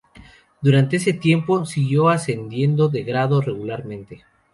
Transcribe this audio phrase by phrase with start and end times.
[0.63, 4.23] Durante este tiempo, siguió ascendiendo de grado regularmente.